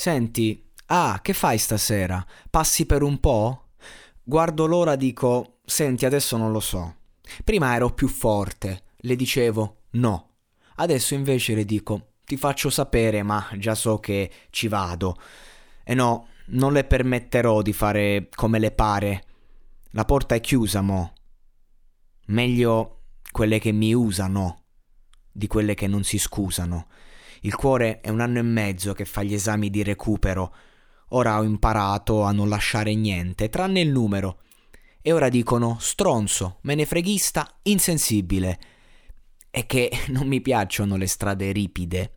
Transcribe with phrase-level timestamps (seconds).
[0.00, 2.24] Senti, Ah, che fai stasera?
[2.48, 3.66] Passi per un po'?
[4.22, 6.94] Guardo l'ora, dico, senti, adesso non lo so.
[7.44, 10.36] Prima ero più forte, le dicevo no.
[10.76, 15.16] Adesso invece le dico, ti faccio sapere, ma già so che ci vado.
[15.84, 19.24] E no, non le permetterò di fare come le pare.
[19.90, 21.12] La porta è chiusa, mo.
[22.28, 24.62] Meglio quelle che mi usano
[25.30, 26.86] di quelle che non si scusano.
[27.40, 30.52] Il cuore è un anno e mezzo che fa gli esami di recupero
[31.12, 34.42] Ora ho imparato a non lasciare niente, tranne il numero.
[35.02, 38.60] E ora dicono stronzo, menefreghista, insensibile.
[39.50, 42.14] E che non mi piacciono le strade ripide.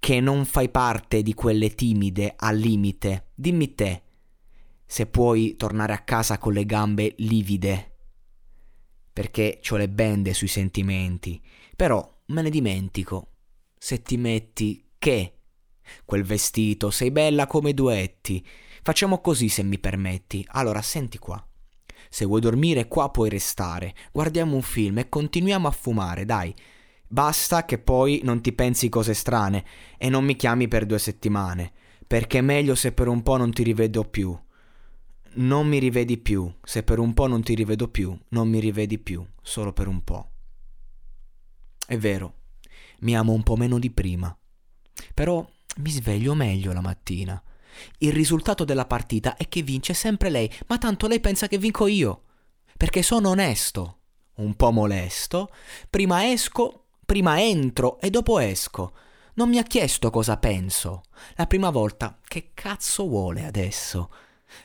[0.00, 3.28] Che non fai parte di quelle timide al limite.
[3.34, 4.02] Dimmi te,
[4.84, 7.92] se puoi tornare a casa con le gambe livide.
[9.12, 11.40] Perché ho le bende sui sentimenti.
[11.76, 13.28] Però me ne dimentico.
[13.78, 15.38] Se ti metti che
[16.04, 18.44] Quel vestito, sei bella come duetti.
[18.82, 20.44] Facciamo così se mi permetti.
[20.52, 21.42] Allora, senti qua.
[22.08, 23.94] Se vuoi dormire qua puoi restare.
[24.12, 26.54] Guardiamo un film e continuiamo a fumare, dai.
[27.06, 29.64] Basta che poi non ti pensi cose strane
[29.96, 31.72] e non mi chiami per due settimane,
[32.06, 34.38] perché è meglio se per un po' non ti rivedo più.
[35.30, 38.98] Non mi rivedi più, se per un po' non ti rivedo più, non mi rivedi
[38.98, 40.30] più, solo per un po'.
[41.86, 42.37] È vero,
[43.00, 44.36] mi amo un po' meno di prima.
[45.14, 47.40] Però mi sveglio meglio la mattina.
[47.98, 51.86] Il risultato della partita è che vince sempre lei, ma tanto lei pensa che vinco
[51.86, 52.24] io.
[52.76, 53.98] Perché sono onesto,
[54.36, 55.50] un po' molesto.
[55.88, 58.92] Prima esco, prima entro e dopo esco.
[59.34, 61.02] Non mi ha chiesto cosa penso.
[61.36, 64.10] La prima volta, che cazzo vuole adesso?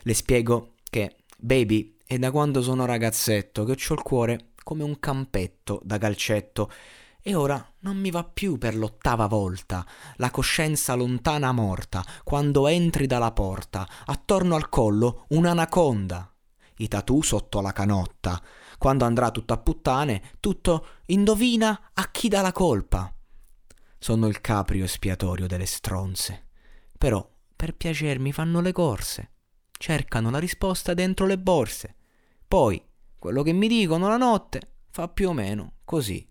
[0.01, 4.99] Le spiego che, baby, è da quando sono ragazzetto che ho il cuore come un
[4.99, 6.71] campetto da calcetto
[7.25, 9.85] e ora non mi va più per l'ottava volta,
[10.17, 16.29] la coscienza lontana morta, quando entri dalla porta, attorno al collo un'anaconda.
[16.77, 18.41] I tatù sotto la canotta.
[18.77, 23.13] Quando andrà tutto a puttane, tutto indovina a chi dà la colpa.
[23.97, 26.47] Sono il caprio espiatorio delle stronze.
[26.97, 27.25] Però,
[27.55, 29.31] per piacermi, fanno le corse.
[29.71, 31.95] Cercano la risposta dentro le borse.
[32.45, 32.83] Poi,
[33.17, 36.27] quello che mi dicono la notte fa più o meno così.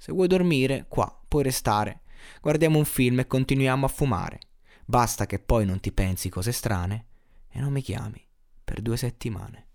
[0.00, 2.00] Se vuoi dormire, qua puoi restare.
[2.40, 4.38] Guardiamo un film e continuiamo a fumare.
[4.86, 7.04] Basta che poi non ti pensi cose strane
[7.50, 8.26] e non mi chiami
[8.64, 9.66] per due settimane.